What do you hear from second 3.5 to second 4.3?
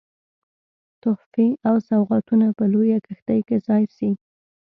ځای سي.